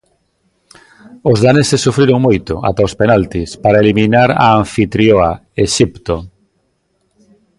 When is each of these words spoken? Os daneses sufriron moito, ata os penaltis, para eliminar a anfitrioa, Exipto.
Os 1.31 1.37
daneses 1.47 1.83
sufriron 1.87 2.19
moito, 2.27 2.53
ata 2.69 2.87
os 2.87 2.97
penaltis, 2.99 3.49
para 3.63 3.81
eliminar 3.83 4.29
a 4.45 4.47
anfitrioa, 4.61 5.31
Exipto. 5.65 6.15